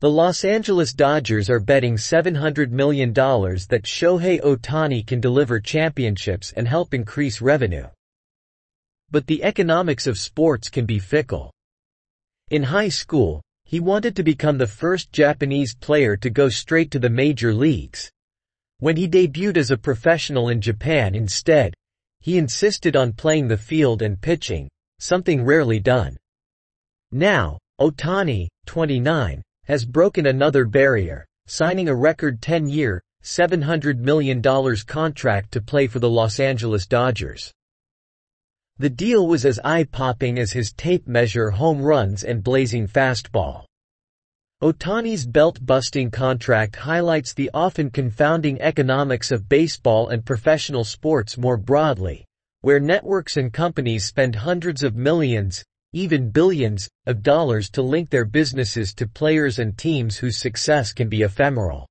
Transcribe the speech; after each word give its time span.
The 0.00 0.08
Los 0.08 0.44
Angeles 0.44 0.92
Dodgers 0.92 1.50
are 1.50 1.58
betting 1.58 1.96
$700 1.96 2.70
million 2.70 3.12
that 3.12 3.82
Shohei 3.82 4.40
Ohtani 4.40 5.04
can 5.04 5.20
deliver 5.20 5.58
championships 5.58 6.52
and 6.52 6.68
help 6.68 6.94
increase 6.94 7.40
revenue. 7.40 7.88
But 9.10 9.26
the 9.26 9.42
economics 9.42 10.06
of 10.06 10.16
sports 10.16 10.68
can 10.68 10.86
be 10.86 11.00
fickle. 11.00 11.52
In 12.50 12.62
high 12.62 12.90
school, 12.90 13.42
he 13.64 13.80
wanted 13.80 14.14
to 14.14 14.22
become 14.22 14.56
the 14.56 14.68
first 14.68 15.10
Japanese 15.10 15.74
player 15.74 16.16
to 16.18 16.30
go 16.30 16.48
straight 16.48 16.92
to 16.92 17.00
the 17.00 17.10
major 17.10 17.52
leagues. 17.52 18.08
When 18.78 18.96
he 18.96 19.08
debuted 19.08 19.56
as 19.56 19.72
a 19.72 19.76
professional 19.76 20.50
in 20.50 20.60
Japan 20.60 21.16
instead, 21.16 21.74
he 22.20 22.38
insisted 22.38 22.94
on 22.94 23.14
playing 23.14 23.48
the 23.48 23.58
field 23.58 24.02
and 24.02 24.20
pitching, 24.20 24.68
something 25.00 25.42
rarely 25.42 25.80
done. 25.80 26.16
Now, 27.10 27.58
Ohtani, 27.80 28.46
29, 28.66 29.42
has 29.68 29.84
broken 29.84 30.26
another 30.26 30.64
barrier, 30.64 31.26
signing 31.46 31.88
a 31.88 31.94
record 31.94 32.40
10-year, 32.40 33.02
$700 33.22 33.98
million 33.98 34.42
contract 34.86 35.52
to 35.52 35.60
play 35.60 35.86
for 35.86 35.98
the 35.98 36.08
Los 36.08 36.40
Angeles 36.40 36.86
Dodgers. 36.86 37.52
The 38.78 38.88
deal 38.88 39.26
was 39.26 39.44
as 39.44 39.60
eye-popping 39.64 40.38
as 40.38 40.52
his 40.52 40.72
tape 40.72 41.06
measure 41.06 41.50
home 41.50 41.82
runs 41.82 42.24
and 42.24 42.42
blazing 42.42 42.86
fastball. 42.86 43.64
Ohtani's 44.62 45.26
belt-busting 45.26 46.10
contract 46.10 46.74
highlights 46.74 47.34
the 47.34 47.50
often 47.52 47.90
confounding 47.90 48.60
economics 48.60 49.30
of 49.30 49.48
baseball 49.48 50.08
and 50.08 50.24
professional 50.24 50.84
sports 50.84 51.36
more 51.36 51.56
broadly, 51.56 52.24
where 52.62 52.80
networks 52.80 53.36
and 53.36 53.52
companies 53.52 54.04
spend 54.04 54.34
hundreds 54.34 54.82
of 54.82 54.96
millions, 54.96 55.62
even 55.92 56.30
billions, 56.30 56.88
of 57.06 57.22
dollars 57.22 57.70
to 57.70 57.82
link 57.82 58.10
their 58.10 58.26
businesses 58.26 58.92
to 58.94 59.06
players 59.06 59.58
and 59.58 59.78
teams 59.78 60.16
whose 60.18 60.36
success 60.36 60.92
can 60.92 61.08
be 61.08 61.22
ephemeral. 61.22 61.88